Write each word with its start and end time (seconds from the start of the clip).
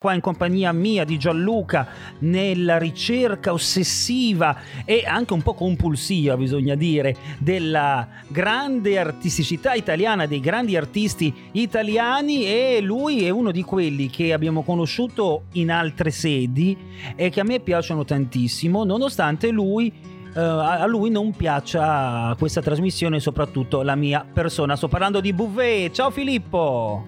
qua 0.00 0.14
in 0.14 0.22
compagnia 0.22 0.72
mia 0.72 1.04
di 1.04 1.18
Gianluca 1.18 1.86
nella 2.20 2.78
ricerca 2.78 3.52
ossessiva 3.52 4.56
e 4.86 5.04
anche 5.06 5.34
un 5.34 5.42
po' 5.42 5.52
compulsiva, 5.52 6.38
bisogna 6.38 6.74
dire, 6.74 7.14
della 7.36 8.08
grande 8.28 8.98
artisticità 8.98 9.74
italiana, 9.74 10.24
dei 10.24 10.40
grandi 10.40 10.74
artisti 10.74 11.34
italiani 11.52 12.46
e 12.46 12.80
lui 12.80 13.26
è 13.26 13.28
uno 13.28 13.50
di 13.50 13.62
quelli 13.62 14.08
che 14.08 14.32
abbiamo 14.32 14.62
conosciuto 14.62 15.42
in 15.52 15.70
altre 15.70 16.10
sedi 16.10 16.74
e 17.14 17.28
che 17.28 17.40
a 17.40 17.44
me 17.44 17.60
piacciono 17.60 18.02
tantissimo, 18.02 18.84
nonostante 18.84 19.50
lui 19.50 19.92
uh, 20.34 20.38
a 20.38 20.86
lui 20.86 21.10
non 21.10 21.32
piaccia 21.32 22.34
questa 22.38 22.62
trasmissione, 22.62 23.20
soprattutto 23.20 23.82
la 23.82 23.96
mia 23.96 24.24
persona. 24.32 24.76
Sto 24.76 24.88
parlando 24.88 25.20
di 25.20 25.34
Bouvet. 25.34 25.92
Ciao 25.92 26.10
Filippo! 26.10 27.04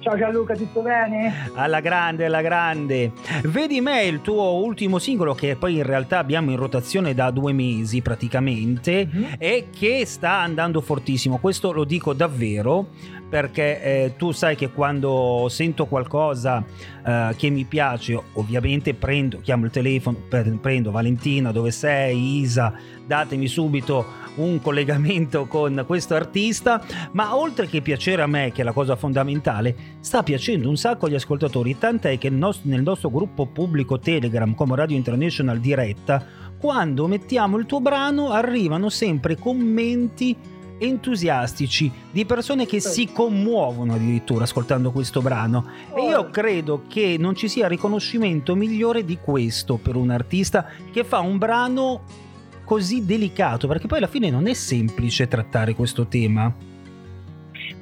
Ciao 0.00 0.16
Gianluca, 0.16 0.54
tutto 0.54 0.80
bene? 0.80 1.50
Alla 1.54 1.80
grande, 1.80 2.26
alla 2.26 2.40
grande. 2.40 3.10
Vedi 3.42 3.80
me 3.80 4.04
il 4.04 4.20
tuo 4.20 4.62
ultimo 4.62 4.98
singolo 5.00 5.34
che 5.34 5.56
poi 5.56 5.76
in 5.76 5.82
realtà 5.82 6.18
abbiamo 6.18 6.52
in 6.52 6.56
rotazione 6.56 7.14
da 7.14 7.32
due 7.32 7.52
mesi 7.52 8.00
praticamente 8.00 9.06
mm-hmm. 9.06 9.32
e 9.38 9.66
che 9.76 10.06
sta 10.06 10.34
andando 10.34 10.80
fortissimo. 10.80 11.38
Questo 11.38 11.72
lo 11.72 11.82
dico 11.82 12.12
davvero 12.12 12.86
perché 13.28 13.82
eh, 13.82 14.14
tu 14.16 14.30
sai 14.30 14.56
che 14.56 14.70
quando 14.70 15.48
sento 15.50 15.86
qualcosa 15.86 16.64
eh, 17.04 17.34
che 17.36 17.50
mi 17.50 17.64
piace, 17.64 18.18
ovviamente 18.34 18.94
prendo, 18.94 19.40
chiamo 19.40 19.66
il 19.66 19.70
telefono, 19.70 20.18
prendo 20.60 20.90
Valentina, 20.90 21.52
dove 21.52 21.70
sei, 21.70 22.38
Isa, 22.38 22.72
datemi 23.04 23.46
subito 23.46 24.26
un 24.36 24.60
collegamento 24.60 25.46
con 25.46 25.84
questo 25.86 26.14
artista, 26.14 26.82
ma 27.12 27.36
oltre 27.36 27.66
che 27.66 27.80
piacere 27.80 28.22
a 28.22 28.26
me, 28.26 28.52
che 28.52 28.62
è 28.62 28.64
la 28.64 28.72
cosa 28.72 28.96
fondamentale, 28.96 29.74
sta 30.00 30.22
piacendo 30.22 30.68
un 30.68 30.76
sacco 30.76 31.06
agli 31.06 31.14
ascoltatori, 31.14 31.76
tant'è 31.78 32.18
che 32.18 32.30
nel 32.30 32.82
nostro, 32.82 33.10
gruppo 33.10 33.46
pubblico 33.46 33.98
Telegram 33.98 34.54
come 34.54 34.76
Radio 34.76 34.96
International 34.96 35.58
Diretta, 35.58 36.24
quando 36.58 37.06
mettiamo 37.06 37.56
il 37.56 37.66
tuo 37.66 37.80
brano 37.80 38.30
arrivano 38.30 38.88
sempre 38.88 39.36
commenti 39.36 40.36
entusiastici 40.78 41.90
di 42.10 42.24
persone 42.24 42.64
che 42.64 42.80
si 42.80 43.10
commuovono 43.12 43.94
addirittura 43.94 44.44
ascoltando 44.44 44.92
questo 44.92 45.20
brano. 45.20 45.66
E 45.94 46.02
io 46.02 46.30
credo 46.30 46.84
che 46.88 47.16
non 47.18 47.34
ci 47.34 47.48
sia 47.48 47.66
riconoscimento 47.66 48.54
migliore 48.54 49.04
di 49.04 49.18
questo 49.20 49.76
per 49.76 49.96
un 49.96 50.10
artista 50.10 50.66
che 50.92 51.04
fa 51.04 51.18
un 51.18 51.38
brano 51.38 52.02
così 52.64 53.04
delicato 53.04 53.66
perché 53.66 53.86
poi 53.86 53.98
alla 53.98 54.06
fine 54.06 54.30
non 54.30 54.46
è 54.46 54.52
semplice 54.52 55.26
trattare 55.26 55.74
questo 55.74 56.06
tema 56.06 56.54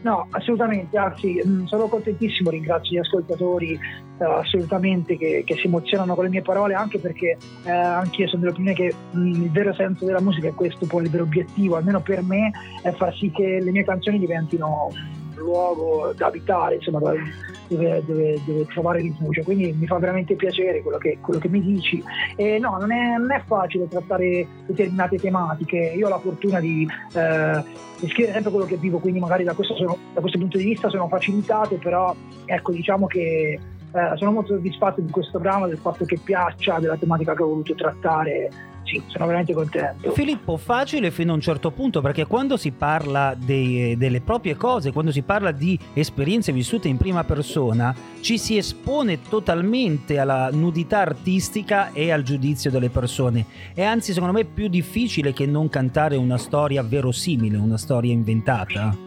No, 0.03 0.27
assolutamente, 0.31 0.97
anzi 0.97 1.43
mm, 1.45 1.65
sono 1.65 1.89
contentissimo, 1.89 2.51
ringrazio 2.51 2.97
gli 2.97 3.01
ascoltatori 3.01 3.79
uh, 4.19 4.25
assolutamente 4.25 5.17
che, 5.17 5.43
che, 5.45 5.57
si 5.57 5.67
emozionano 5.67 6.15
con 6.15 6.25
le 6.25 6.31
mie 6.31 6.43
parole, 6.43 6.75
anche 6.75 6.99
perché 6.99 7.37
uh, 7.65 7.69
anch'io 7.69 8.29
sono 8.29 8.43
dell'opinione 8.43 8.77
che 8.77 8.95
mh, 9.11 9.27
il 9.27 9.51
vero 9.51 9.75
senso 9.75 10.05
della 10.05 10.21
musica 10.21 10.49
è 10.49 10.55
questo, 10.55 10.87
poi 10.87 11.05
il 11.05 11.11
vero 11.11 11.25
obiettivo, 11.25 11.77
almeno 11.77 12.01
per 12.01 12.23
me, 12.23 12.53
è 12.83 12.93
far 12.93 13.15
sì 13.17 13.31
che 13.31 13.59
le 13.61 13.71
mie 13.71 13.85
canzoni 13.85 14.19
diventino 14.19 14.91
luogo 15.37 16.13
da 16.17 16.27
abitare, 16.27 16.77
insomma, 16.77 16.99
dove, 16.99 18.03
dove, 18.05 18.41
dove, 18.45 18.67
trovare 18.67 19.01
rifugio. 19.01 19.43
Quindi 19.43 19.73
mi 19.73 19.87
fa 19.87 19.99
veramente 19.99 20.35
piacere 20.35 20.83
quello 20.83 20.99
che, 20.99 21.19
quello 21.21 21.39
che 21.39 21.49
mi 21.49 21.61
dici. 21.61 22.03
E 22.37 22.59
no, 22.59 22.77
non 22.79 22.93
è, 22.93 23.17
non 23.17 23.33
è, 23.33 23.43
facile 23.47 23.89
trattare 23.89 24.47
determinate 24.67 25.19
tematiche. 25.19 25.77
Io 25.77 26.07
ho 26.07 26.11
la 26.11 26.19
fortuna 26.19 26.61
di, 26.61 26.87
eh, 27.15 27.63
di 28.01 28.09
scrivere 28.09 28.33
sempre 28.33 28.51
quello 28.51 28.67
che 28.67 28.77
vivo, 28.77 28.99
quindi 28.99 29.21
magari 29.21 29.45
da 29.45 29.55
questo, 29.55 29.75
sono, 29.75 29.97
da 30.13 30.21
questo 30.21 30.39
punto 30.39 30.59
di 30.59 30.65
vista 30.65 30.89
sono 30.89 31.09
facilitate, 31.09 31.77
però 31.77 32.15
ecco, 32.45 32.73
diciamo 32.73 33.07
che 33.07 33.59
eh, 33.93 34.17
sono 34.17 34.33
molto 34.33 34.55
soddisfatto 34.55 35.01
di 35.01 35.11
questo 35.11 35.39
brano, 35.39 35.67
del 35.67 35.79
fatto 35.79 36.05
che 36.05 36.19
piaccia, 36.23 36.79
della 36.79 36.97
tematica 36.97 37.35
che 37.35 37.43
ho 37.43 37.49
voluto 37.49 37.75
trattare 37.75 38.75
sì, 38.87 39.03
sono 39.09 39.27
veramente 39.27 39.53
contento. 39.53 40.13
Filippo, 40.13 40.57
facile 40.57 41.11
fino 41.11 41.33
a 41.33 41.35
un 41.35 41.41
certo 41.41 41.73
punto 41.73 42.01
perché 42.01 42.25
quando 42.25 42.57
si 42.57 42.71
parla 42.71 43.37
dei, 43.37 43.97
delle 43.97 44.21
proprie 44.21 44.55
cose, 44.55 44.93
quando 44.93 45.11
si 45.11 45.23
parla 45.23 45.51
di 45.51 45.79
esperienze 45.93 46.53
vissute 46.53 46.87
in 46.87 46.97
prima 46.97 47.25
persona, 47.25 47.95
ci 48.21 48.39
si 48.39 48.57
espone 48.57 49.21
totalmente 49.29 50.19
alla 50.19 50.51
nudità 50.53 51.01
artistica 51.01 51.93
e 51.93 52.13
al 52.13 52.23
giudizio 52.23 52.71
delle 52.71 52.89
persone. 52.89 53.45
E 53.75 53.83
anzi, 53.83 54.13
secondo 54.13 54.33
me, 54.33 54.43
è 54.43 54.45
più 54.45 54.69
difficile 54.69 55.33
che 55.33 55.47
non 55.47 55.69
cantare 55.69 56.17
una 56.17 56.39
storia 56.39 56.83
verosimile, 56.83 57.57
una 57.57 57.79
storia 57.79 58.13
inventata. 58.13 59.06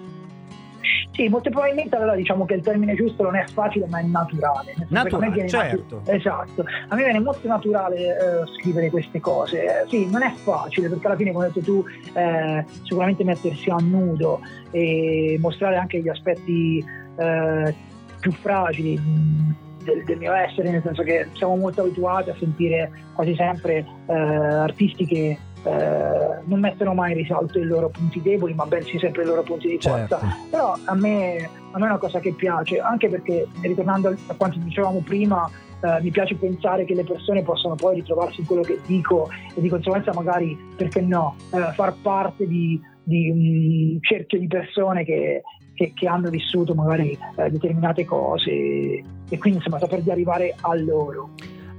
Sì, 1.19 1.28
molto 1.28 1.50
probabilmente 1.50 1.97
allora 1.97 2.16
diciamo 2.16 2.46
che 2.46 2.53
il 2.53 2.62
termine 2.62 2.96
giusto 2.96 3.24
non 3.24 3.35
è 3.35 3.44
facile 3.52 3.88
ma 3.90 4.00
è 4.00 4.03
naturale. 4.03 4.74
Naturale, 4.88 5.50
certo. 5.50 5.97
Natu- 5.97 6.09
esatto. 6.16 6.63
A 6.88 6.96
me 6.96 7.03
viene 7.03 7.19
molto 7.19 7.46
naturale 7.46 7.97
eh, 7.97 8.47
scrivere 8.57 8.90
queste 8.90 9.19
cose. 9.19 9.81
Eh, 9.81 9.90
sì, 9.90 10.09
non 10.09 10.24
è 10.24 10.31
facile 10.31 10.88
perché 10.88 11.07
alla 11.07 11.18
fine, 11.18 11.34
come 11.34 11.47
hai 11.47 11.52
detto 11.52 11.66
tu, 11.66 11.84
eh, 12.13 12.63
sicuramente 12.84 13.25
mettersi 13.25 13.69
a 13.69 13.75
nudo 13.81 14.40
e 14.72 15.38
mostrare 15.41 15.75
anche 15.75 16.00
gli 16.00 16.07
aspetti 16.07 16.81
eh, 17.18 17.75
più 18.22 18.31
fragili 18.31 18.97
mm, 18.97 19.51
del, 19.84 20.06
del, 20.06 20.18
mio 20.19 20.31
essere, 20.31 20.72
nel 20.72 20.81
senso 20.81 21.03
che 21.03 21.28
siamo 21.34 21.57
molto 21.57 21.81
abituati 21.81 22.30
a 22.30 22.36
sentire 22.40 22.91
quasi 23.13 23.36
sempre 23.36 23.86
eh, 24.07 24.13
artisti 24.13 25.06
che 25.06 25.38
eh, 25.64 26.40
non 26.46 26.59
mettono 26.59 26.94
mai 26.94 27.12
in 27.12 27.18
risalto 27.18 27.59
i 27.59 27.64
loro 27.64 27.90
punti 27.90 28.22
deboli, 28.22 28.53
ma 28.53 28.66
bensì 28.66 28.97
sempre 28.97 29.24
i 29.24 29.25
loro 29.25 29.44
punti 29.44 29.68
di 29.68 29.78
forza. 29.80 30.20
Certo. 30.20 30.36
Però 30.50 30.75
a 30.86 30.96
me, 30.96 31.50
a 31.72 31.78
me, 31.78 31.86
è 31.86 31.90
una 31.90 31.97
cosa 31.97 32.20
che 32.20 32.34
piace, 32.34 32.80
anche 32.80 33.09
perché, 33.09 33.47
ritornando 33.62 34.16
a 34.28 34.34
quanto 34.36 34.59
dicevamo 34.59 35.02
prima, 35.03 35.50
eh, 35.81 36.02
mi 36.02 36.12
piace 36.12 36.36
pensare 36.36 36.86
che 36.86 36.94
le 36.94 37.03
persone 37.03 37.42
possano 37.42 37.75
poi 37.75 37.96
ritrovarsi 37.96 38.42
in 38.42 38.48
quello 38.48 38.62
che 38.62 38.80
dico 38.86 39.30
e 39.53 39.62
di 39.62 39.69
conseguenza 39.69 40.14
magari, 40.14 40.58
perché 40.75 41.02
no, 41.02 41.36
eh, 41.53 41.74
far 41.74 41.96
parte 42.02 42.48
di, 42.48 42.80
di, 43.03 43.30
un 43.30 43.98
cerchio 44.02 44.40
di 44.40 44.48
persone 44.48 45.03
che, 45.03 45.42
che, 45.74 45.94
che 45.94 46.08
hanno 46.08 46.30
vissuto 46.30 46.74
magari 46.74 47.18
eh, 47.36 47.50
determinate 47.50 48.06
cose 48.06 48.52
e 48.52 49.38
quindi 49.38 49.59
insomma 49.59 49.80
saper 49.80 50.02
di 50.02 50.12
arrivare 50.12 50.56
a 50.59 50.75
loro. 50.75 51.31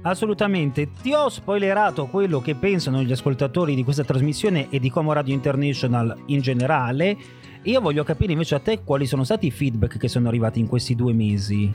Assolutamente, 0.03 0.89
ti 1.01 1.13
ho 1.13 1.29
spoilerato 1.29 2.07
quello 2.07 2.41
che 2.41 2.55
pensano 2.55 3.03
gli 3.03 3.11
ascoltatori 3.11 3.75
di 3.75 3.83
questa 3.83 4.03
trasmissione 4.03 4.67
e 4.71 4.79
di 4.79 4.89
Como 4.89 5.13
Radio 5.13 5.33
International 5.33 6.23
in 6.25 6.41
generale. 6.41 7.15
Io 7.63 7.79
voglio 7.81 8.03
capire 8.03 8.31
invece 8.31 8.55
a 8.55 8.59
te 8.59 8.81
quali 8.83 9.05
sono 9.05 9.23
stati 9.23 9.45
i 9.45 9.51
feedback 9.51 9.97
che 9.97 10.07
sono 10.07 10.27
arrivati 10.27 10.59
in 10.59 10.67
questi 10.67 10.95
due 10.95 11.13
mesi. 11.13 11.71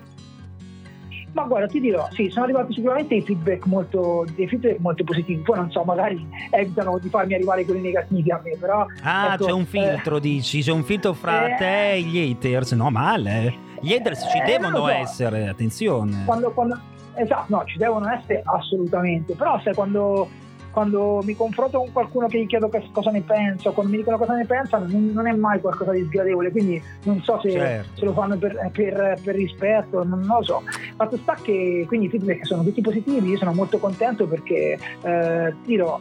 Ma 1.35 1.45
guarda, 1.45 1.69
ti 1.69 1.79
dirò, 1.79 2.09
sì, 2.11 2.29
sono 2.31 2.47
arrivati 2.47 2.73
sicuramente 2.73 3.15
dei 3.15 3.23
feedback 3.23 3.67
molto, 3.67 4.25
dei 4.35 4.49
feedback 4.49 4.81
molto 4.81 5.05
positivi. 5.05 5.43
Poi 5.43 5.57
non 5.59 5.71
so, 5.71 5.85
magari 5.85 6.27
evitano 6.51 6.99
di 6.99 7.09
farmi 7.09 7.35
arrivare 7.35 7.65
quelli 7.65 7.83
negativi 7.83 8.33
a 8.33 8.41
me, 8.43 8.57
però. 8.59 8.87
Ah, 9.03 9.35
ecco, 9.35 9.45
c'è 9.45 9.53
un 9.53 9.67
filtro, 9.67 10.17
eh, 10.17 10.21
dici, 10.21 10.63
c'è 10.63 10.73
un 10.73 10.83
filtro 10.83 11.13
fra 11.13 11.55
eh, 11.55 11.57
te 11.59 11.93
e 11.93 12.01
gli 12.01 12.19
haters. 12.19 12.73
No, 12.73 12.91
male. 12.91 13.55
Gli 13.81 13.93
haters 13.93 14.29
ci 14.33 14.39
eh, 14.39 14.45
devono 14.47 14.79
so. 14.79 14.89
essere, 14.89 15.47
attenzione. 15.47 16.23
Quando, 16.25 16.51
quando, 16.51 16.81
Esatto, 17.17 17.47
no, 17.49 17.65
ci 17.65 17.79
devono 17.79 18.11
essere 18.11 18.43
assolutamente, 18.45 19.35
però 19.35 19.59
se 19.61 19.73
quando, 19.75 20.29
quando 20.71 21.23
mi 21.25 21.35
confronto 21.35 21.79
con 21.79 21.93
qualcuno 21.93 22.27
che 22.27 22.41
gli 22.41 22.47
chiedo 22.47 22.71
cosa 22.93 23.11
ne 23.11 23.23
pensa, 23.23 23.71
quando 23.71 23.93
mi 23.93 23.99
dicono 23.99 24.19
cosa 24.19 24.35
ne 24.35 24.45
pensa, 24.45 24.77
non, 24.79 25.13
non 25.15 25.27
è 25.27 25.33
mai 25.33 25.59
qualcosa 25.61 25.93
di 25.93 26.05
sgradevole, 26.05 26.51
quindi 26.51 26.81
non 27.05 27.23
so 27.23 27.41
se, 27.41 27.53
certo. 27.53 27.99
se 27.99 28.05
lo 28.05 28.13
fanno 28.13 28.37
per, 28.37 28.71
per, 28.71 29.19
per, 29.25 29.35
rispetto, 29.35 30.05
non, 30.05 30.27
lo 30.27 30.43
so. 30.43 30.63
Fatto 30.95 31.17
sta 31.17 31.37
che 31.41 31.85
quindi 31.89 32.07
i 32.07 32.11
feedback 32.11 32.45
sono 32.45 32.63
tutti 32.63 32.83
positivi, 32.83 33.31
io 33.31 33.39
sono 33.39 33.55
molto 33.55 33.79
contento 33.79 34.27
perché 34.27 34.79
eh, 35.03 35.55
dirò, 35.65 35.99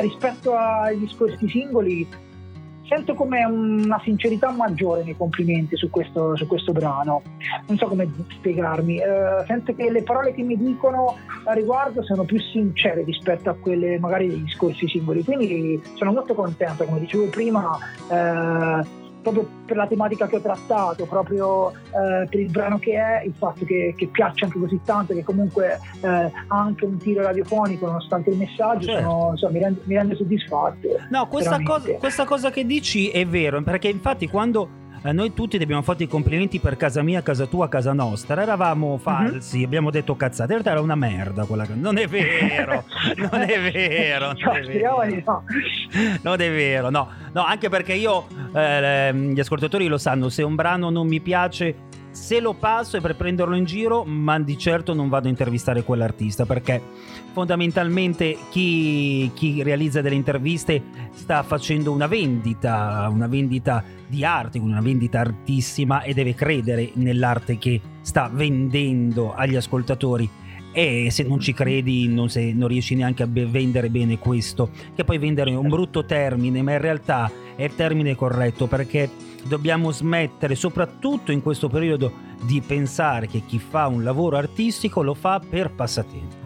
rispetto 0.00 0.54
ai 0.54 0.98
discorsi 0.98 1.48
singoli 1.48 2.24
sento 2.88 3.14
come 3.14 3.44
una 3.44 4.00
sincerità 4.02 4.50
maggiore 4.50 5.02
nei 5.04 5.16
complimenti 5.16 5.76
su 5.76 5.90
questo, 5.90 6.36
su 6.36 6.46
questo 6.46 6.72
brano. 6.72 7.22
Non 7.66 7.76
so 7.76 7.86
come 7.86 8.08
spiegarmi. 8.38 8.98
Uh, 8.98 9.44
sento 9.46 9.74
che 9.74 9.90
le 9.90 10.02
parole 10.02 10.32
che 10.32 10.42
mi 10.42 10.56
dicono 10.56 11.16
a 11.44 11.52
riguardo 11.52 12.02
sono 12.02 12.24
più 12.24 12.40
sincere 12.40 13.04
rispetto 13.04 13.50
a 13.50 13.54
quelle 13.54 13.98
magari 13.98 14.28
dei 14.28 14.42
discorsi 14.42 14.88
singoli. 14.88 15.24
Quindi 15.24 15.80
sono 15.94 16.12
molto 16.12 16.34
contento, 16.34 16.84
come 16.84 17.00
dicevo 17.00 17.26
prima. 17.26 17.78
Uh, 18.08 19.04
proprio 19.30 19.48
per 19.64 19.76
la 19.76 19.86
tematica 19.86 20.28
che 20.28 20.36
ho 20.36 20.40
trattato, 20.40 21.04
proprio 21.06 21.70
eh, 21.70 22.26
per 22.28 22.40
il 22.40 22.50
brano 22.50 22.78
che 22.78 22.94
è, 22.94 23.24
il 23.24 23.34
fatto 23.36 23.64
che, 23.64 23.94
che 23.96 24.06
piaccia 24.06 24.44
anche 24.44 24.58
così 24.58 24.80
tanto, 24.84 25.14
che 25.14 25.24
comunque 25.24 25.80
eh, 26.00 26.08
ha 26.08 26.32
anche 26.48 26.84
un 26.84 26.96
tiro 26.98 27.22
radiofonico 27.22 27.86
nonostante 27.86 28.30
il 28.30 28.36
messaggio, 28.36 28.86
certo. 28.86 29.08
sono, 29.08 29.30
insomma, 29.32 29.52
mi, 29.52 29.58
rende, 29.58 29.80
mi, 29.84 29.94
rende, 29.94 30.14
soddisfatto. 30.14 30.88
No, 31.10 31.26
questa 31.26 31.60
cosa, 31.62 31.92
questa 31.94 32.24
cosa 32.24 32.50
che 32.50 32.64
dici 32.64 33.10
è 33.10 33.26
vero, 33.26 33.60
perché 33.62 33.88
infatti 33.88 34.28
quando 34.28 34.84
eh, 35.06 35.12
noi 35.12 35.32
tutti 35.32 35.56
ti 35.56 35.62
abbiamo 35.62 35.82
fatto 35.82 36.02
i 36.02 36.08
complimenti 36.08 36.58
per 36.58 36.76
casa 36.76 37.02
mia, 37.02 37.22
casa 37.22 37.46
tua, 37.46 37.68
casa 37.68 37.92
nostra. 37.92 38.42
Eravamo 38.42 38.94
mhm. 38.94 38.98
falsi, 38.98 39.56
mm-hmm. 39.56 39.66
abbiamo 39.66 39.90
detto 39.90 40.16
cazzate. 40.16 40.52
In 40.52 40.62
realtà 40.62 40.70
era 40.70 40.80
una 40.80 40.96
merda 40.96 41.44
quella 41.44 41.64
Non 41.74 41.98
è 41.98 42.06
vero, 42.06 42.84
non 43.16 43.42
è 43.42 43.70
vero. 43.70 44.32
Non 44.32 44.56
è 44.56 44.60
vero. 44.66 45.44
Non 46.22 46.40
è 46.40 46.50
vero, 46.50 46.90
no. 46.90 47.08
No, 47.32 47.44
anche 47.44 47.68
perché 47.68 47.92
io, 47.92 48.26
eh, 48.54 49.14
gli 49.14 49.38
ascoltatori 49.38 49.86
lo 49.86 49.98
sanno, 49.98 50.28
se 50.28 50.42
un 50.42 50.54
brano 50.54 50.90
non 50.90 51.06
mi 51.06 51.20
piace 51.20 51.85
se 52.16 52.40
lo 52.40 52.54
passo 52.54 52.96
è 52.96 53.00
per 53.02 53.14
prenderlo 53.14 53.54
in 53.54 53.66
giro, 53.66 54.02
ma 54.04 54.40
di 54.40 54.56
certo 54.56 54.94
non 54.94 55.10
vado 55.10 55.26
a 55.26 55.30
intervistare 55.30 55.84
quell'artista 55.84 56.46
perché 56.46 56.80
fondamentalmente 57.32 58.38
chi, 58.48 59.30
chi 59.34 59.62
realizza 59.62 60.00
delle 60.00 60.14
interviste 60.14 60.82
sta 61.12 61.42
facendo 61.42 61.92
una 61.92 62.06
vendita, 62.06 63.06
una 63.12 63.26
vendita 63.26 63.84
di 64.08 64.24
arte, 64.24 64.58
una 64.58 64.80
vendita 64.80 65.20
artissima 65.20 66.02
e 66.02 66.14
deve 66.14 66.34
credere 66.34 66.90
nell'arte 66.94 67.58
che 67.58 67.80
sta 68.00 68.30
vendendo 68.32 69.34
agli 69.34 69.54
ascoltatori. 69.54 70.28
E 70.72 71.08
se 71.10 71.22
non 71.22 71.38
ci 71.38 71.52
credi 71.52 72.08
non, 72.08 72.30
se, 72.30 72.52
non 72.54 72.68
riesci 72.68 72.94
neanche 72.94 73.24
a 73.24 73.28
vendere 73.28 73.90
bene 73.90 74.18
questo, 74.18 74.70
che 74.94 75.04
poi 75.04 75.18
vendere 75.18 75.50
è 75.50 75.54
un 75.54 75.68
brutto 75.68 76.06
termine, 76.06 76.62
ma 76.62 76.72
in 76.72 76.80
realtà 76.80 77.30
è 77.54 77.64
il 77.64 77.74
termine 77.74 78.14
corretto 78.14 78.66
perché 78.66 79.08
dobbiamo 79.46 79.90
smettere, 79.90 80.54
soprattutto 80.54 81.32
in 81.32 81.42
questo 81.42 81.68
periodo, 81.68 82.12
di 82.42 82.60
pensare 82.60 83.26
che 83.26 83.42
chi 83.46 83.58
fa 83.58 83.86
un 83.86 84.04
lavoro 84.04 84.36
artistico 84.36 85.02
lo 85.02 85.14
fa 85.14 85.40
per 85.40 85.72
passatempo. 85.72 86.44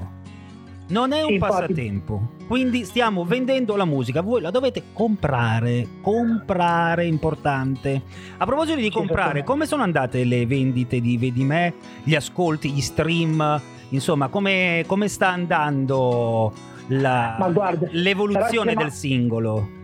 Non 0.88 1.12
è 1.12 1.22
un 1.22 1.38
passatempo, 1.38 2.32
quindi 2.48 2.84
stiamo 2.84 3.24
vendendo 3.24 3.76
la 3.76 3.84
musica, 3.84 4.22
voi 4.22 4.40
la 4.40 4.50
dovete 4.50 4.82
comprare, 4.92 5.86
comprare 6.00 7.06
importante. 7.06 8.02
A 8.38 8.44
proposito 8.44 8.80
di 8.80 8.90
comprare, 8.90 9.44
come 9.44 9.66
sono 9.66 9.84
andate 9.84 10.24
le 10.24 10.46
vendite 10.46 11.00
di 11.00 11.16
Vedi 11.16 11.44
Me, 11.44 11.74
gli 12.02 12.16
ascolti, 12.16 12.72
gli 12.72 12.80
stream, 12.80 13.60
insomma, 13.90 14.26
come, 14.26 14.82
come 14.88 15.06
sta 15.06 15.28
andando 15.28 16.52
la, 16.88 17.48
guarda, 17.52 17.86
l'evoluzione 17.92 18.74
del 18.74 18.90
singolo? 18.90 19.78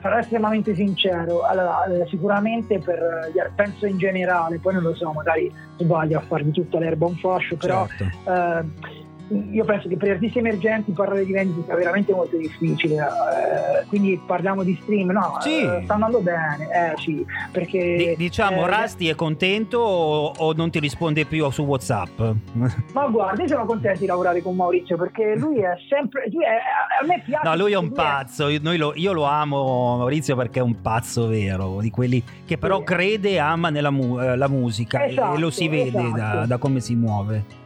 Sarò 0.00 0.18
estremamente 0.18 0.74
sincero, 0.74 1.42
allora, 1.42 1.84
eh, 1.84 2.06
sicuramente 2.08 2.78
per 2.78 3.30
gli 3.32 3.40
penso 3.54 3.86
in 3.86 3.98
generale, 3.98 4.58
poi 4.58 4.74
non 4.74 4.82
lo 4.82 4.94
so, 4.94 5.12
magari 5.12 5.52
sbaglio 5.78 6.18
a 6.18 6.22
fargli 6.22 6.50
tutta 6.50 6.78
l'erba 6.78 7.06
un 7.06 7.16
fascio, 7.16 7.56
però 7.56 7.86
certo. 7.86 8.30
eh, 8.30 8.95
io 9.28 9.64
penso 9.64 9.88
che 9.88 9.96
per 9.96 10.08
gli 10.08 10.12
artisti 10.12 10.38
emergenti 10.38 10.92
parlare 10.92 11.24
di 11.24 11.32
vendita 11.32 11.64
sia 11.64 11.74
veramente 11.74 12.12
molto 12.12 12.36
difficile, 12.36 12.94
eh, 12.96 13.86
quindi 13.86 14.20
parliamo 14.24 14.62
di 14.62 14.78
stream, 14.82 15.10
no, 15.10 15.38
sì. 15.40 15.62
eh, 15.62 15.80
sta 15.82 15.94
andando 15.94 16.20
bene, 16.20 16.68
eh, 16.70 17.00
sì, 17.00 17.24
perché... 17.50 18.14
D- 18.14 18.16
diciamo, 18.16 18.66
eh, 18.66 18.70
Rusty 18.70 19.06
è 19.06 19.14
contento 19.16 19.78
o, 19.78 20.32
o, 20.36 20.52
non 20.52 20.70
ti 20.70 20.78
risponde 20.78 21.24
più 21.24 21.48
su 21.50 21.62
Whatsapp? 21.62 22.20
Ma 22.92 23.06
guarda, 23.08 23.42
io 23.42 23.48
sono 23.48 23.64
contento 23.64 24.00
di 24.00 24.06
lavorare 24.06 24.42
con 24.42 24.54
Maurizio 24.54 24.96
perché 24.96 25.34
lui 25.36 25.58
è 25.58 25.74
sempre... 25.88 26.28
Lui 26.30 26.44
è, 26.44 26.58
a 27.02 27.04
me 27.04 27.22
piace... 27.24 27.48
No, 27.48 27.56
lui 27.56 27.72
è 27.72 27.76
un 27.76 27.92
pazzo, 27.92 28.46
è... 28.46 28.58
Lo, 28.58 28.92
io 28.94 29.12
lo 29.12 29.24
amo 29.24 29.96
Maurizio 29.96 30.36
perché 30.36 30.60
è 30.60 30.62
un 30.62 30.80
pazzo 30.80 31.26
vero, 31.26 31.78
di 31.80 31.90
quelli 31.90 32.22
che 32.44 32.58
però 32.58 32.78
sì. 32.78 32.84
crede 32.84 33.30
e 33.30 33.38
ama 33.38 33.70
nella 33.70 33.90
mu- 33.90 34.20
eh, 34.20 34.48
musica 34.48 35.04
esatto, 35.04 35.36
e 35.36 35.38
lo 35.40 35.50
si 35.50 35.68
vede 35.68 35.98
esatto. 35.98 36.16
da, 36.16 36.46
da 36.46 36.58
come 36.58 36.80
si 36.80 36.94
muove 36.94 37.64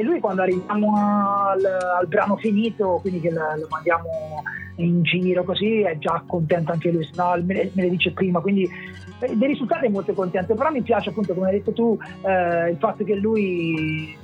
e 0.00 0.02
lui 0.02 0.18
quando 0.18 0.40
arriviamo 0.40 0.96
al, 0.96 1.62
al 1.98 2.06
brano 2.06 2.36
finito, 2.36 2.98
quindi 3.02 3.20
che 3.20 3.30
lo 3.30 3.66
mandiamo 3.68 4.42
in 4.76 5.02
giro 5.02 5.44
così, 5.44 5.82
è 5.82 5.98
già 5.98 6.22
contento 6.26 6.72
anche 6.72 6.90
lui, 6.90 7.06
no, 7.16 7.34
me, 7.44 7.70
me 7.74 7.82
le 7.82 7.90
dice 7.90 8.12
prima, 8.12 8.40
quindi 8.40 8.66
eh, 9.18 9.36
dei 9.36 9.48
risultati 9.48 9.86
è 9.86 9.90
molto 9.90 10.14
contento, 10.14 10.54
però 10.54 10.70
mi 10.70 10.80
piace 10.80 11.10
appunto 11.10 11.34
come 11.34 11.48
hai 11.48 11.58
detto 11.58 11.72
tu 11.72 11.98
eh, 12.22 12.70
il 12.70 12.78
fatto 12.78 13.04
che 13.04 13.14
lui 13.14 14.16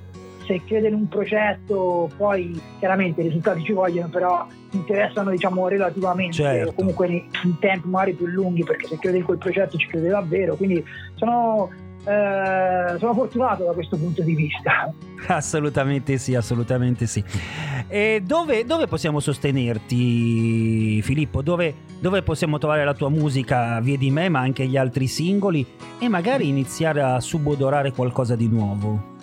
se 0.46 0.62
crede 0.64 0.88
in 0.88 0.94
un 0.94 1.08
progetto 1.08 2.08
poi 2.16 2.58
chiaramente 2.78 3.20
i 3.20 3.24
risultati 3.24 3.64
ci 3.64 3.72
vogliono 3.72 4.08
però 4.08 4.46
interessano 4.70 5.30
diciamo 5.30 5.66
relativamente 5.66 6.34
certo. 6.34 6.70
o 6.70 6.72
comunque 6.72 7.08
in 7.08 7.58
tempi 7.58 7.88
magari 7.88 8.12
più 8.12 8.26
lunghi 8.26 8.62
perché 8.62 8.86
se 8.86 8.96
crede 8.96 9.16
in 9.16 9.24
quel 9.24 9.38
progetto 9.38 9.76
ci 9.76 9.88
crede 9.88 10.08
davvero 10.08 10.54
quindi 10.54 10.84
sono 11.16 11.68
eh, 12.06 12.98
sono 12.98 13.14
fortunato 13.14 13.64
da 13.64 13.72
questo 13.72 13.96
punto 13.96 14.22
di 14.22 14.34
vista. 14.34 14.92
Assolutamente 15.28 16.18
sì, 16.18 16.34
assolutamente 16.36 17.06
sì. 17.06 17.24
Dove, 18.22 18.64
dove 18.64 18.86
possiamo 18.86 19.18
sostenerti, 19.18 21.02
Filippo? 21.02 21.42
Dove, 21.42 21.74
dove, 21.98 22.22
possiamo 22.22 22.58
trovare 22.58 22.84
la 22.84 22.94
tua 22.94 23.08
musica, 23.08 23.80
via 23.80 23.96
di 23.96 24.10
me, 24.10 24.28
ma 24.28 24.40
anche 24.40 24.66
gli 24.66 24.76
altri 24.76 25.08
singoli 25.08 25.66
e 25.98 26.08
magari 26.08 26.48
iniziare 26.48 27.02
a 27.02 27.18
subodorare 27.18 27.92
qualcosa 27.92 28.36
di 28.36 28.46
nuovo? 28.46 29.15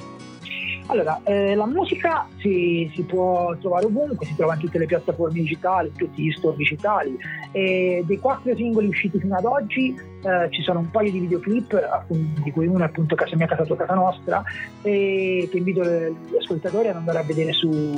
Allora, 0.87 1.19
eh, 1.23 1.55
la 1.55 1.65
musica 1.65 2.27
si, 2.37 2.91
si, 2.93 3.03
può 3.03 3.55
trovare 3.57 3.85
ovunque, 3.85 4.25
si 4.25 4.35
trova 4.35 4.55
in 4.55 4.59
tutte 4.59 4.77
le 4.77 4.85
piattaforme 4.85 5.39
digitali, 5.39 5.91
tutti 5.95 6.23
gli 6.23 6.31
store 6.31 6.57
digitali. 6.57 7.17
E 7.51 8.03
dei 8.05 8.19
quattro 8.19 8.53
singoli 8.55 8.87
usciti 8.87 9.19
fino 9.19 9.35
ad 9.35 9.45
oggi 9.45 9.95
eh, 10.23 10.49
ci 10.51 10.61
sono 10.61 10.79
un 10.79 10.91
paio 10.91 11.11
di 11.11 11.19
videoclip, 11.19 12.07
di 12.43 12.51
cui 12.51 12.67
uno 12.67 12.83
è 12.83 12.87
appunto 12.87 13.15
Casa 13.15 13.35
mia, 13.35 13.47
casa 13.47 13.63
tua, 13.63 13.77
casa 13.77 13.93
nostra, 13.93 14.43
e 14.81 15.47
che 15.49 15.57
invito 15.57 15.83
gli 15.83 16.35
ascoltatori 16.37 16.89
ad 16.89 16.97
andare 16.97 17.19
a 17.19 17.23
vedere 17.23 17.53
su, 17.53 17.91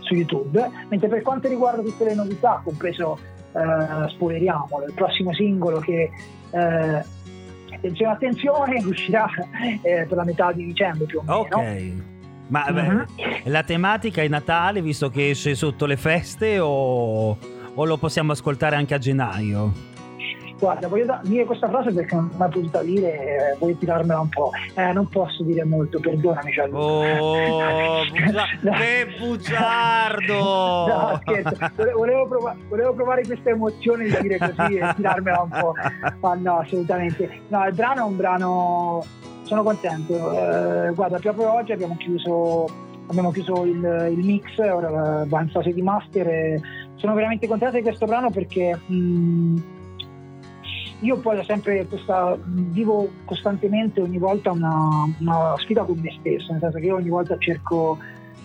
su 0.00 0.14
YouTube. 0.14 0.70
Mentre 0.88 1.08
per 1.08 1.22
quanto 1.22 1.48
riguarda 1.48 1.82
tutte 1.82 2.04
le 2.04 2.14
novità, 2.14 2.60
compreso 2.64 3.18
eh, 3.52 4.08
spoileriamo, 4.08 4.84
il 4.86 4.92
prossimo 4.94 5.34
singolo 5.34 5.80
che 5.80 6.10
eh, 6.50 7.04
attenzione, 7.76 8.12
attenzione, 8.12 8.84
uscirà 8.84 9.26
eh, 9.82 10.04
per 10.06 10.16
la 10.16 10.24
metà 10.24 10.52
di 10.52 10.64
dicembre 10.66 11.06
più 11.06 11.20
o 11.20 11.22
meno. 11.22 11.38
Ok. 11.38 11.92
Ma 12.48 12.66
uh-huh. 12.68 13.04
la 13.44 13.62
tematica 13.64 14.22
è 14.22 14.28
Natale, 14.28 14.80
visto 14.80 15.08
che 15.08 15.30
esce 15.30 15.54
sotto 15.54 15.86
le 15.86 15.96
feste, 15.96 16.58
o, 16.60 17.36
o 17.74 17.84
lo 17.84 17.96
possiamo 17.96 18.32
ascoltare 18.32 18.76
anche 18.76 18.94
a 18.94 18.98
gennaio? 18.98 19.94
Guarda, 20.58 20.88
voglio 20.88 21.04
da- 21.04 21.20
dire 21.22 21.44
questa 21.44 21.68
frase 21.68 21.92
perché 21.92 22.14
non 22.14 22.30
mi 22.34 22.44
è 22.44 22.48
potuta 22.48 22.82
dire, 22.82 23.52
eh, 23.52 23.56
voglio 23.58 23.76
tirarmela 23.76 24.20
un 24.20 24.28
po'. 24.28 24.50
Eh, 24.74 24.92
non 24.92 25.06
posso 25.08 25.42
dire 25.42 25.64
molto, 25.64 26.00
perdonami. 26.00 26.50
Gianluca. 26.50 27.20
Oh, 27.20 28.04
bugia- 28.08 28.46
no. 28.62 28.72
che 28.72 29.06
bugiardo! 29.18 30.34
no, 30.88 31.20
scherzo. 31.22 31.56
Volevo, 31.94 32.26
prov- 32.26 32.56
volevo, 32.68 32.92
provare 32.94 33.22
questa 33.22 33.50
emozione 33.50 34.04
di 34.04 34.16
dire 34.22 34.38
così 34.38 34.76
e 34.76 34.94
tirarmela 34.96 35.42
un 35.42 35.60
po'. 35.60 35.74
Ma 36.20 36.34
no, 36.34 36.58
assolutamente. 36.58 37.40
No, 37.48 37.66
il 37.66 37.74
brano 37.74 38.00
è 38.00 38.04
un 38.04 38.16
brano... 38.16 39.04
Sono 39.42 39.62
contento. 39.62 40.32
Eh, 40.32 40.92
guarda, 40.94 41.18
proprio 41.18 41.52
oggi 41.52 41.72
abbiamo 41.72 41.96
chiuso 41.96 42.84
abbiamo 43.08 43.30
chiuso 43.30 43.64
il, 43.64 44.08
il, 44.10 44.24
mix, 44.24 44.58
ora 44.58 45.24
va 45.28 45.40
in 45.40 45.48
fase 45.50 45.72
di 45.72 45.80
master 45.80 46.60
sono 46.96 47.14
veramente 47.14 47.46
contento 47.46 47.76
di 47.76 47.82
questo 47.82 48.04
brano 48.06 48.30
perché 48.30 48.76
mh, 48.84 49.56
io 51.00 51.18
poi 51.18 51.38
ho 51.38 51.44
sempre 51.44 51.86
questa, 51.86 52.36
vivo 52.44 53.08
costantemente 53.24 54.00
ogni 54.00 54.18
volta 54.18 54.52
una, 54.52 55.04
una, 55.20 55.54
sfida 55.58 55.82
con 55.82 55.98
me 55.98 56.14
stesso, 56.20 56.52
nel 56.52 56.60
senso 56.60 56.78
che 56.78 56.86
io 56.86 56.96
ogni 56.96 57.10
volta 57.10 57.36
cerco 57.38 57.98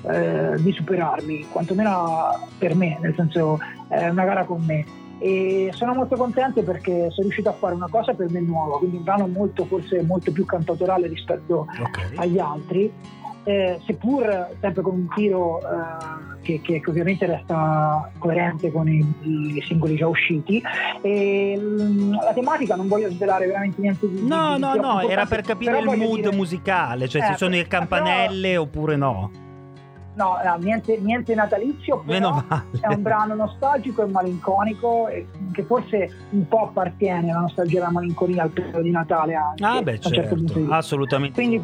eh, 0.04 0.56
di 0.58 0.72
superarmi, 0.72 1.48
quantomeno 1.50 2.50
per 2.58 2.76
me, 2.76 2.98
nel 3.00 3.14
senso 3.16 3.60
è 3.88 4.10
una 4.10 4.26
gara 4.26 4.44
con 4.46 4.64
me. 4.66 4.86
E 5.20 5.70
sono 5.74 5.94
molto 5.94 6.16
contento 6.16 6.64
perché 6.64 7.12
sono 7.12 7.28
riuscito 7.28 7.50
a 7.50 7.54
fare 7.54 7.76
una 7.76 7.88
cosa 7.90 8.14
per 8.14 8.30
me 8.32 8.42
nuova, 8.42 8.80
quindi 8.80 8.98
un 8.98 9.04
brano 9.04 9.28
molto, 9.28 9.66
forse 9.66 10.02
molto 10.02 10.32
più 10.32 10.46
cantautorale 10.46 11.08
rispetto 11.08 11.68
okay. 11.70 12.16
agli 12.16 12.40
altri 12.40 12.92
eh, 13.44 13.80
seppur 13.86 14.50
sempre 14.60 14.82
con 14.82 14.94
un 14.94 15.08
tiro 15.16 15.60
eh, 15.60 16.42
che, 16.42 16.62
che, 16.62 16.82
ovviamente 16.88 17.26
resta 17.26 18.10
coerente 18.18 18.72
con 18.72 18.88
i, 18.88 19.00
i 19.22 19.62
singoli 19.66 19.96
già 19.96 20.08
usciti. 20.08 20.62
E, 21.02 21.56
mm, 21.60 22.14
la 22.14 22.34
tematica 22.34 22.76
non 22.76 22.88
voglio 22.88 23.10
svelare 23.12 23.48
veramente 23.48 23.82
niente 23.82 24.08
di 24.10 24.28
No, 24.28 24.56
di, 24.56 24.62
no, 24.62 24.74
di 24.74 24.80
no, 24.80 25.02
era 25.02 25.26
per 25.26 25.42
capire 25.42 25.80
il 25.80 25.86
mood 25.86 26.22
dire... 26.22 26.36
musicale, 26.36 27.08
cioè 27.08 27.22
eh, 27.22 27.26
se 27.26 27.38
sono 27.38 27.56
le 27.56 27.68
campanelle 27.68 28.50
però... 28.50 28.62
oppure 28.62 28.96
no. 28.96 29.32
No, 30.14 30.38
no 30.44 30.56
niente, 30.58 30.98
niente, 30.98 31.34
natalizio, 31.34 32.04
però 32.06 32.44
è 32.82 32.88
un 32.94 33.02
brano 33.02 33.34
nostalgico 33.34 34.04
e 34.04 34.08
malinconico 34.08 35.08
e 35.08 35.26
che 35.54 35.64
forse 35.64 36.12
un 36.32 36.48
po' 36.50 36.64
appartiene 36.64 37.32
alla 37.32 37.40
nostalgia 37.42 37.78
e 37.78 37.82
alla 37.82 37.92
malinconia 37.92 38.44
al 38.44 38.50
periodo 38.50 38.82
di 38.82 38.92
Natale 38.92 39.36
anche. 39.36 39.64
Ah 39.64 39.82
beh, 39.82 40.00
certo, 40.02 40.38
certo 40.38 40.74
assolutamente. 40.74 41.34
Quindi 41.34 41.64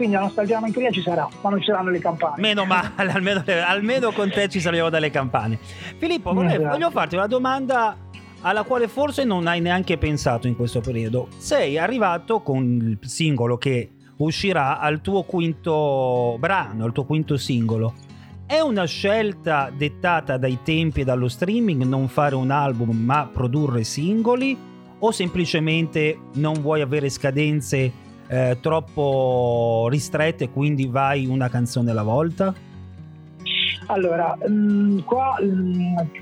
quindi 0.00 0.16
la 0.16 0.22
nostalgia 0.22 0.54
della 0.54 0.60
malinconia 0.60 0.90
ci 0.90 1.02
sarà, 1.02 1.28
ma 1.42 1.50
non 1.50 1.58
ci 1.60 1.66
saranno 1.66 1.90
le 1.90 1.98
campane. 1.98 2.40
Meno 2.40 2.64
male, 2.64 2.90
almeno, 3.12 3.44
almeno 3.66 4.12
con 4.12 4.30
te 4.30 4.48
ci 4.48 4.58
saremo 4.58 4.88
dalle 4.88 5.10
campane. 5.10 5.58
Filippo, 5.98 6.32
vorrei, 6.32 6.54
esatto. 6.54 6.70
voglio 6.70 6.90
farti 6.90 7.16
una 7.16 7.26
domanda 7.26 7.94
alla 8.40 8.62
quale 8.62 8.88
forse 8.88 9.24
non 9.24 9.46
hai 9.46 9.60
neanche 9.60 9.98
pensato 9.98 10.46
in 10.46 10.56
questo 10.56 10.80
periodo. 10.80 11.28
Sei 11.36 11.76
arrivato 11.76 12.40
con 12.40 12.64
il 12.64 12.98
singolo 13.06 13.58
che 13.58 13.90
uscirà 14.16 14.78
al 14.78 15.02
tuo 15.02 15.24
quinto 15.24 16.36
brano, 16.38 16.86
al 16.86 16.92
tuo 16.92 17.04
quinto 17.04 17.36
singolo. 17.36 17.92
È 18.46 18.58
una 18.58 18.86
scelta 18.86 19.70
dettata 19.70 20.38
dai 20.38 20.60
tempi 20.62 21.02
e 21.02 21.04
dallo 21.04 21.28
streaming 21.28 21.82
non 21.82 22.08
fare 22.08 22.34
un 22.34 22.50
album 22.50 22.96
ma 22.96 23.28
produrre 23.30 23.84
singoli 23.84 24.56
o 24.98 25.10
semplicemente 25.10 26.18
non 26.36 26.54
vuoi 26.54 26.80
avere 26.80 27.10
scadenze 27.10 28.08
eh, 28.30 28.58
troppo 28.60 29.88
ristrette, 29.90 30.50
quindi 30.50 30.86
vai 30.86 31.26
una 31.26 31.48
canzone 31.48 31.90
alla 31.90 32.04
volta? 32.04 32.54
Allora, 33.86 34.38
mh, 34.46 34.52
mm, 34.52 34.98
qua 35.00 35.36
mh, 35.40 35.46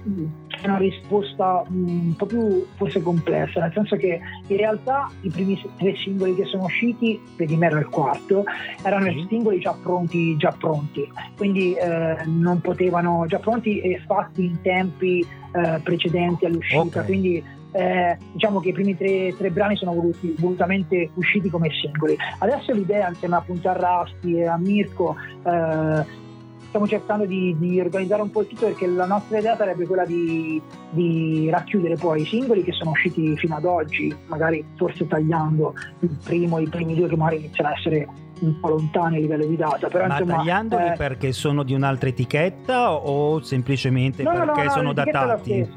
mm, 0.09 0.25
è 0.63 0.67
una 0.67 0.79
risposta 0.79 1.63
un 1.69 2.15
po' 2.17 2.25
più 2.25 2.67
forse 2.77 3.03
complessa, 3.03 3.61
nel 3.61 3.73
senso 3.75 3.97
che 3.97 4.19
in 4.47 4.57
realtà 4.57 5.11
i 5.21 5.29
primi 5.29 5.61
tre 5.77 5.95
singoli 5.97 6.35
che 6.35 6.47
sono 6.47 6.65
usciti, 6.65 7.21
vedi 7.37 7.57
me 7.57 7.67
era 7.67 7.79
il 7.79 7.89
quarto, 7.89 8.45
erano 8.83 9.11
sì. 9.11 9.27
singoli 9.29 9.61
già 9.61 9.77
pronti, 9.81 10.35
già 10.39 10.55
pronti, 10.59 11.07
quindi 11.37 11.75
eh, 11.75 12.17
non 12.25 12.63
potevano, 12.63 13.27
già 13.27 13.39
pronti 13.39 13.81
e 13.81 14.03
fatti 14.07 14.47
in 14.47 14.63
tempi 14.63 15.21
eh, 15.53 15.79
precedenti 15.83 16.47
all'uscita, 16.47 16.81
okay. 16.81 17.05
quindi 17.05 17.45
eh, 17.73 18.17
diciamo 18.33 18.61
che 18.61 18.71
i 18.71 18.73
primi 18.73 18.97
tre, 18.97 19.35
tre 19.37 19.51
brani 19.51 19.77
sono 19.77 19.93
voluti, 19.93 20.35
volutamente 20.39 21.11
usciti 21.15 21.51
come 21.51 21.71
singoli. 21.71 22.17
Adesso 22.39 22.73
l'idea 22.73 23.09
insieme 23.09 23.37
appunto 23.37 23.69
a 23.69 23.73
Rasti 23.73 24.39
e 24.39 24.47
a 24.47 24.57
Mirko 24.57 25.17
eh, 25.45 26.27
stiamo 26.69 26.87
cercando 26.87 27.25
di, 27.25 27.57
di, 27.59 27.81
organizzare 27.81 28.23
un 28.23 28.31
po' 28.31 28.43
il 28.43 28.49
tutto 28.49 28.67
perché 28.67 28.87
la 28.87 29.07
nostra 29.07 29.39
idea 29.39 29.57
sarebbe 29.57 29.87
quella 29.87 30.05
di, 30.05 30.61
di, 30.91 31.49
racchiudere 31.51 31.97
poi 31.97 32.23
i 32.23 32.27
singoli 32.27 32.63
che 32.63 32.73
sono 32.73 32.91
usciti 32.91 33.37
fino 33.37 33.57
ad 33.57 33.65
oggi, 33.65 34.15
magari 34.27 34.65
forse 34.77 35.07
tagliando 35.07 35.75
il 36.01 36.17
primo, 36.23 36.59
i 36.59 36.69
primi 36.69 36.95
due 36.95 37.09
che 37.09 37.17
magari 37.17 37.37
iniziano 37.39 37.71
a 37.71 37.73
essere 37.73 38.07
un 38.41 38.61
po' 38.61 38.69
lontani 38.69 39.17
a 39.17 39.21
livello 39.21 39.47
di 39.47 39.57
data. 39.57 39.89
Però, 39.89 40.07
Ma 40.07 40.19
insomma, 40.19 40.37
tagliandoli 40.37 40.87
eh, 40.89 40.93
perché 40.97 41.33
sono 41.33 41.63
di 41.63 41.75
un'altra 41.75 42.09
etichetta 42.09 42.93
o 42.93 43.43
semplicemente 43.43 44.23
no, 44.23 44.31
perché 44.31 44.63
no, 44.63 44.65
no, 44.65 44.71
sono 44.71 44.93
datati? 44.93 45.69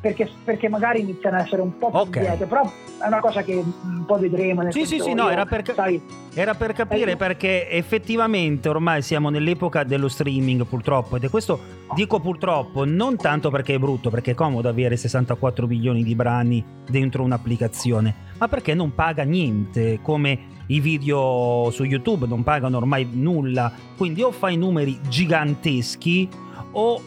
Perché, 0.00 0.28
perché, 0.44 0.68
magari 0.68 1.00
iniziano 1.00 1.36
a 1.36 1.40
essere 1.40 1.62
un 1.62 1.76
po' 1.78 1.90
più 1.90 1.98
okay. 1.98 2.22
dietro, 2.22 2.46
però 2.46 2.62
è 3.02 3.06
una 3.06 3.20
cosa 3.20 3.42
che 3.42 3.54
un 3.54 4.04
po' 4.06 4.18
vedremo. 4.18 4.70
Sì, 4.70 4.86
sì, 4.86 5.00
sì, 5.00 5.14
no, 5.14 5.28
era 5.28 5.46
per, 5.46 5.62
sai, 5.74 6.00
era 6.34 6.54
per 6.54 6.72
capire 6.72 7.12
eh, 7.12 7.16
perché 7.16 7.70
effettivamente 7.70 8.68
ormai 8.68 9.02
siamo 9.02 9.30
nell'epoca 9.30 9.84
dello 9.84 10.08
streaming 10.08 10.64
purtroppo 10.66 11.16
ed 11.16 11.24
è 11.24 11.30
questo, 11.30 11.60
dico 11.94 12.20
purtroppo, 12.20 12.84
non 12.84 13.16
tanto 13.16 13.50
perché 13.50 13.74
è 13.74 13.78
brutto, 13.78 14.10
perché 14.10 14.32
è 14.32 14.34
comodo 14.34 14.68
avere 14.68 14.96
64 14.96 15.66
milioni 15.66 16.02
di 16.02 16.14
brani 16.14 16.64
dentro 16.88 17.22
un'applicazione, 17.22 18.14
ma 18.38 18.48
perché 18.48 18.74
non 18.74 18.94
paga 18.94 19.22
niente, 19.22 20.00
come 20.02 20.52
i 20.68 20.80
video 20.80 21.68
su 21.70 21.84
YouTube 21.84 22.26
non 22.26 22.42
pagano 22.42 22.78
ormai 22.78 23.08
nulla, 23.12 23.70
quindi 23.96 24.22
o 24.22 24.30
fai 24.30 24.56
numeri 24.56 24.98
giganteschi 25.08 26.28
o 26.72 27.00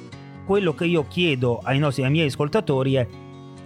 quello 0.48 0.74
che 0.74 0.86
io 0.86 1.06
chiedo 1.10 1.60
ai 1.62 1.78
nostri 1.78 2.06
ai 2.06 2.10
miei 2.10 2.28
ascoltatori 2.28 2.96
è 2.96 3.06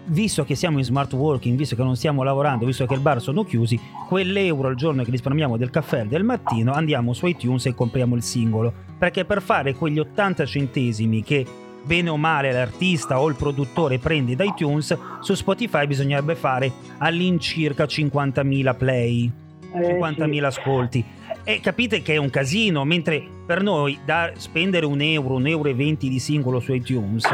visto 0.05 0.43
che 0.43 0.55
siamo 0.55 0.79
in 0.79 0.83
smart 0.83 1.13
working, 1.13 1.55
visto 1.55 1.75
che 1.75 1.83
non 1.83 1.95
stiamo 1.95 2.23
lavorando, 2.23 2.65
visto 2.65 2.87
che 2.87 2.95
il 2.95 2.99
bar 2.99 3.21
sono 3.21 3.43
chiusi, 3.43 3.79
quell'euro 4.07 4.67
al 4.67 4.75
giorno 4.75 5.03
che 5.03 5.11
risparmiamo 5.11 5.57
del 5.57 5.69
caffè 5.69 6.05
del 6.05 6.23
mattino 6.23 6.73
andiamo 6.73 7.13
su 7.13 7.27
iTunes 7.27 7.67
e 7.67 7.75
compriamo 7.75 8.15
il 8.15 8.23
singolo. 8.23 8.73
Perché 8.97 9.25
per 9.25 9.43
fare 9.43 9.75
quegli 9.75 9.99
80 9.99 10.43
centesimi 10.45 11.23
che 11.23 11.45
bene 11.83 12.09
o 12.09 12.17
male 12.17 12.51
l'artista 12.51 13.21
o 13.21 13.29
il 13.29 13.35
produttore 13.35 13.99
prende 13.99 14.35
da 14.35 14.43
iTunes, 14.43 14.97
su 15.19 15.35
Spotify 15.35 15.85
bisognerebbe 15.85 16.33
fare 16.33 16.71
all'incirca 16.97 17.83
50.000 17.83 18.75
play, 18.75 19.31
eh, 19.73 19.99
50.000 19.99 20.31
sì. 20.31 20.39
ascolti. 20.39 21.05
E 21.43 21.59
capite 21.59 22.01
che 22.01 22.13
è 22.13 22.17
un 22.17 22.29
casino, 22.29 22.85
mentre 22.85 23.23
per 23.45 23.63
noi 23.63 23.99
da 24.05 24.31
spendere 24.37 24.85
un 24.85 25.01
euro, 25.01 25.35
un 25.35 25.47
euro 25.47 25.69
e 25.69 25.73
venti 25.73 26.07
di 26.07 26.19
singolo 26.19 26.59
su 26.59 26.73
iTunes, 26.73 27.27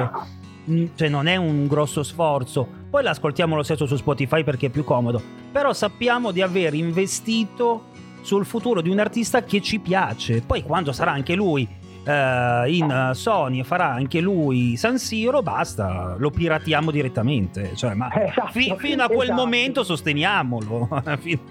mm, 0.70 0.86
cioè 0.96 1.10
non 1.10 1.28
è 1.28 1.36
un 1.36 1.68
grosso 1.68 2.04
sforzo. 2.04 2.68
Poi 2.90 3.04
l'ascoltiamo 3.04 3.56
lo 3.56 3.64
stesso 3.64 3.86
su 3.86 3.98
Spotify 3.98 4.44
perché 4.44 4.68
è 4.68 4.70
più 4.70 4.84
comodo. 4.84 5.22
Però 5.52 5.74
sappiamo 5.74 6.32
di 6.32 6.42
aver 6.42 6.74
investito 6.74 7.96
sul 8.22 8.46
futuro 8.46 8.82
di 8.82 8.90
un 8.90 9.00
artista 9.00 9.44
che 9.44 9.62
ci 9.62 9.80
piace. 9.80 10.42
Poi 10.42 10.64
quando 10.64 10.92
sarà 10.92 11.12
anche 11.12 11.36
lui 11.36 11.86
Uh, 12.08 12.66
in 12.68 13.10
Sony 13.16 13.60
e 13.60 13.64
farà 13.66 13.92
anche 13.92 14.22
lui 14.22 14.78
San 14.78 14.98
Siro, 14.98 15.42
basta, 15.42 16.16
lo 16.18 16.30
piratiamo 16.30 16.90
direttamente. 16.90 17.76
Cioè, 17.76 17.96
ma 17.96 18.08
esatto, 18.16 18.48
fi- 18.52 18.74
fino 18.78 19.04
a 19.04 19.08
quel 19.08 19.24
esatto. 19.24 19.34
momento 19.34 19.84
sosteniamolo. 19.84 20.88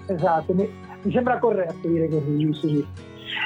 esatto, 0.07 0.53
mi 0.55 0.67
sembra 1.11 1.37
corretto 1.39 1.87
dire 1.87 2.09
così, 2.09 2.37
giusto? 2.37 2.67
Sì. 2.67 2.85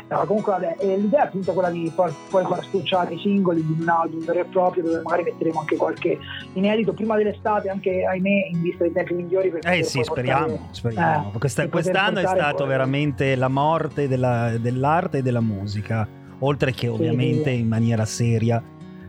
No, 0.09 0.25
comunque 0.25 0.51
vabbè, 0.53 0.75
eh, 0.79 0.97
l'idea 0.97 1.23
è 1.23 1.25
appunto 1.27 1.53
quella 1.53 1.69
di 1.69 1.91
poi, 1.93 2.11
poi 2.29 2.45
far 2.45 2.63
spulciare 2.63 3.13
i 3.13 3.19
singoli 3.19 3.65
di 3.65 3.77
un 3.79 3.89
album 3.89 4.23
vero 4.25 4.39
e 4.39 4.45
proprio 4.45 4.83
dove 4.83 5.01
magari 5.03 5.23
metteremo 5.23 5.59
anche 5.59 5.75
qualche 5.75 6.19
inedito 6.53 6.93
prima 6.93 7.15
dell'estate 7.15 7.69
anche 7.69 8.05
ahimè 8.05 8.49
in 8.51 8.61
vista 8.61 8.83
dei 8.83 8.93
tempi 8.93 9.13
migliori 9.13 9.53
eh 9.61 9.83
sì 9.83 10.03
speriamo, 10.03 10.47
portare, 10.47 10.67
speriamo. 10.71 11.31
Eh, 11.33 11.37
Questa, 11.39 11.67
quest'anno 11.67 12.19
è 12.19 12.25
stato 12.25 12.57
poi, 12.57 12.67
veramente 12.67 13.35
la 13.35 13.47
morte 13.47 14.07
della, 14.07 14.57
dell'arte 14.57 15.19
e 15.19 15.21
della 15.21 15.41
musica 15.41 16.07
oltre 16.39 16.73
che 16.73 16.87
ovviamente 16.87 17.51
sì, 17.51 17.59
in 17.59 17.67
maniera 17.67 18.05
seria 18.05 18.61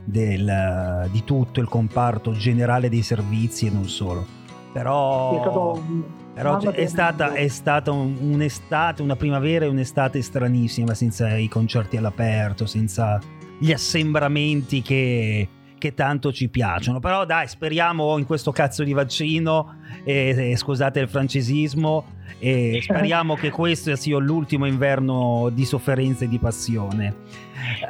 del, 0.05 1.09
di 1.11 1.25
tutto 1.25 1.61
il 1.61 1.69
comparto 1.69 2.33
generale 2.33 2.89
dei 2.89 3.03
servizi 3.03 3.67
e 3.67 3.71
non 3.71 3.85
solo 3.85 4.41
però 4.73 5.37
è 5.37 5.41
stato 5.41 6.11
però 6.35 6.59
è 6.59 6.87
stata, 6.87 7.35
è 7.35 7.49
stata 7.49 7.91
un'estate, 7.91 9.03
una 9.03 9.17
primavera 9.17 9.67
e 9.67 9.69
un'estate 9.69 10.23
stranissima 10.23 10.95
senza 10.95 11.37
i 11.37 11.47
concerti 11.47 11.99
all'aperto, 11.99 12.65
senza 12.65 13.21
gli 13.59 13.71
assembramenti 13.71 14.81
che, 14.81 15.47
che 15.83 15.95
tanto 15.95 16.33
ci 16.33 16.49
piacciono. 16.49 17.01
Però 17.01 17.25
dai, 17.25 17.49
speriamo 17.49 18.17
in 18.17 18.25
questo 18.25 18.53
cazzo 18.53 18.85
di 18.85 18.93
vaccino, 18.93 19.79
e, 20.05 20.53
e 20.53 20.57
scusate 20.57 21.01
il 21.01 21.09
francesismo, 21.09 22.05
e 22.39 22.79
speriamo 22.81 23.35
che 23.35 23.51
questo 23.51 23.97
sia 23.97 24.17
l'ultimo 24.19 24.67
inverno 24.67 25.51
di 25.53 25.65
sofferenza 25.65 26.25
e 26.25 26.29
di 26.29 26.39
passione. 26.39 27.15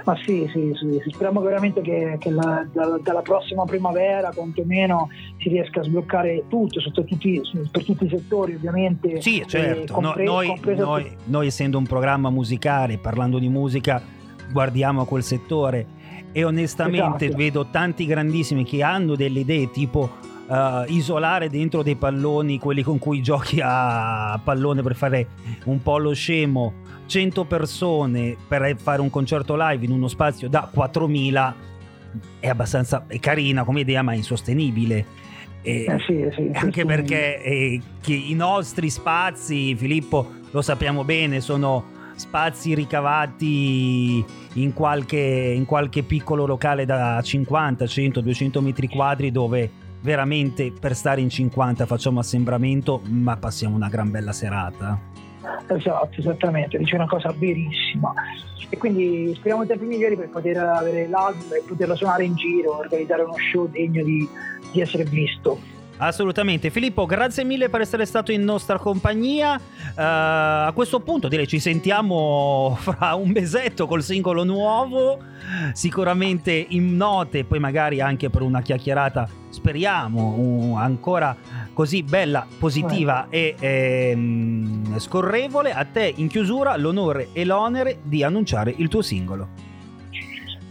Ma 0.05 0.17
sì, 0.25 0.49
sì, 0.53 0.73
sì, 0.75 1.11
speriamo 1.11 1.43
veramente 1.43 1.83
che, 1.83 2.17
che 2.19 2.31
la, 2.31 2.67
da, 2.73 2.99
dalla 3.03 3.21
prossima 3.21 3.65
primavera 3.65 4.31
quantomeno 4.35 5.11
si 5.39 5.51
riesca 5.51 5.81
a 5.81 5.83
sbloccare 5.83 6.45
tutto, 6.49 6.81
tutti, 6.93 7.41
per 7.71 7.85
tutti 7.85 8.05
i 8.05 8.09
settori 8.09 8.55
ovviamente. 8.55 9.21
Sì, 9.21 9.45
certo, 9.47 9.93
compre- 9.93 10.25
no, 10.25 10.33
noi, 10.33 10.61
noi, 10.77 11.17
noi 11.25 11.47
essendo 11.47 11.77
un 11.77 11.87
programma 11.87 12.31
musicale, 12.31 12.97
parlando 12.97 13.39
di 13.39 13.49
musica, 13.51 14.03
guardiamo 14.51 15.03
a 15.03 15.07
quel 15.07 15.23
settore 15.23 16.01
e 16.33 16.45
onestamente 16.45 17.27
esatto. 17.27 17.37
vedo 17.37 17.67
tanti 17.71 18.07
grandissimi 18.07 18.65
che 18.65 18.83
hanno 18.83 19.15
delle 19.15 19.41
idee 19.41 19.71
tipo 19.71 20.31
Uh, 20.45 20.85
isolare 20.89 21.49
dentro 21.49 21.83
dei 21.83 21.95
palloni 21.95 22.59
quelli 22.59 22.83
con 22.83 22.99
cui 22.99 23.23
giochi 23.23 23.61
a 23.63 24.39
pallone 24.43 24.83
per 24.83 24.95
fare 24.97 25.29
un 25.65 25.81
po' 25.81 25.97
lo 25.97 26.13
scemo. 26.13 26.75
100 27.07 27.45
persone 27.45 28.37
per 28.49 28.77
fare 28.77 29.01
un 29.01 29.09
concerto 29.09 29.55
live 29.57 29.85
in 29.85 29.93
uno 29.93 30.09
spazio 30.09 30.49
da 30.49 30.69
4000 30.71 31.55
è 32.41 32.49
abbastanza 32.49 33.05
è 33.07 33.19
carina 33.19 33.65
come 33.65 33.81
idea 33.81 34.03
ma 34.03 34.13
è 34.13 34.17
insostenibile. 34.17 35.07
Eh, 35.63 35.87
sì, 36.07 36.29
sì, 36.35 36.51
anche 36.53 36.81
sì, 36.81 36.87
perché 36.87 37.43
eh, 37.43 37.81
i 38.07 38.35
nostri 38.35 38.91
spazi 38.91 39.77
Filippo 39.77 40.29
lo 40.51 40.61
sappiamo 40.61 41.05
bene 41.05 41.41
sono 41.41 41.85
spazi 42.17 42.75
ricavati 42.75 44.25
in 44.55 44.73
qualche, 44.73 45.19
in 45.19 45.65
qualche 45.65 46.03
piccolo 46.03 46.47
locale 46.47 46.85
da 46.85 47.21
50, 47.23 47.87
100, 47.87 48.21
200 48.21 48.61
metri 48.61 48.89
quadri 48.89 49.31
dove 49.31 49.71
veramente 50.01 50.73
per 50.73 50.95
stare 50.95 51.21
in 51.21 51.31
50 51.31 51.87
facciamo 51.87 52.19
assembramento 52.19 53.01
ma 53.09 53.37
passiamo 53.37 53.77
una 53.77 53.89
gran 53.89 54.11
bella 54.11 54.33
serata. 54.33 54.99
Esatto, 55.67 56.21
esattamente, 56.21 56.79
dice 56.79 56.95
una 56.95 57.07
cosa 57.07 57.35
verissima. 57.37 58.13
E 58.69 58.77
quindi 58.79 59.35
speriamo 59.35 59.67
tempi 59.67 59.85
migliori 59.85 60.17
per 60.17 60.31
poter 60.31 60.57
avere 60.57 61.09
l'album 61.09 61.53
e 61.53 61.63
poterlo 61.67 61.95
suonare 61.95 62.25
in 62.25 62.35
giro, 62.35 62.79
organizzare 62.79 63.23
uno 63.23 63.35
show 63.53 63.69
degno 63.69 64.03
di, 64.03 64.27
di 64.71 64.81
essere 64.81 65.05
visto. 65.05 65.59
Assolutamente. 65.99 66.71
Filippo, 66.71 67.07
grazie 67.07 67.45
mille 67.45 67.69
per 67.69 67.81
essere 67.81 68.07
stato 68.07 68.33
in 68.33 68.43
nostra 68.43 68.79
compagnia. 68.79 69.55
Uh, 69.55 69.93
a 69.95 70.73
questo 70.75 71.01
punto 71.01 71.29
direi 71.29 71.47
ci 71.47 71.59
sentiamo 71.59 72.77
fra 72.81 73.15
un 73.15 73.31
mesetto 73.31 73.87
col 73.87 74.03
singolo 74.03 74.43
nuovo, 74.43 75.19
sicuramente 75.73 76.53
in 76.53 76.97
note, 76.97 77.45
poi 77.45 77.59
magari 77.59 78.01
anche 78.01 78.31
per 78.31 78.43
una 78.43 78.63
chiacchierata, 78.63 79.29
speriamo, 79.49 80.35
uh, 80.37 80.77
ancora 80.77 81.37
così 81.73 82.03
bella, 82.03 82.47
positiva 82.59 83.27
e 83.31 83.55
eh, 83.59 84.19
scorrevole. 84.97 85.73
A 85.73 85.85
te 85.85 86.13
in 86.17 86.29
chiusura 86.29 86.77
l'onore 86.77 87.29
e 87.33 87.45
l'onere 87.45 87.99
di 88.03 88.23
annunciare 88.23 88.75
il 88.77 88.89
tuo 88.89 89.03
singolo. 89.03 89.72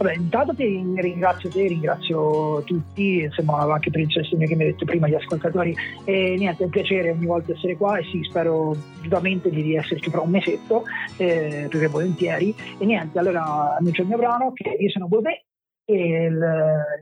Vabbè, 0.02 0.16
intanto 0.16 0.52
ti 0.52 0.82
ringrazio 0.96 1.48
te, 1.48 1.68
ringrazio 1.68 2.60
tutti, 2.64 3.20
insomma 3.20 3.72
anche 3.72 3.90
per 3.90 4.00
il 4.00 4.10
sostegno 4.10 4.48
che 4.48 4.56
mi 4.56 4.64
hai 4.64 4.70
detto 4.72 4.84
prima, 4.84 5.06
gli 5.06 5.14
ascoltatori. 5.14 5.76
E 6.04 6.34
niente, 6.36 6.62
è 6.62 6.64
un 6.64 6.72
piacere 6.72 7.12
ogni 7.12 7.26
volta 7.26 7.52
essere 7.52 7.76
qua 7.76 7.98
e 7.98 8.02
sì, 8.10 8.20
spero 8.24 8.74
vivamente 9.00 9.48
di 9.48 9.62
riesserci 9.62 10.10
fra 10.10 10.20
un 10.20 10.30
mesetto, 10.30 10.82
eh, 11.18 11.68
perché 11.70 11.86
volentieri. 11.86 12.52
E 12.78 12.84
niente, 12.84 13.16
allora 13.20 13.76
annuncio 13.76 14.02
il 14.02 14.08
mio 14.08 14.16
brano 14.16 14.52
che 14.52 14.70
io 14.70 14.90
sono 14.90 15.06
Bosè 15.06 15.40
e 15.84 15.94
il 15.94 16.44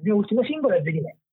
mio 0.03 0.17
ultimo 0.17 0.45
singolo 0.45 0.75
è 0.75 0.83
Venimento. 0.83 1.30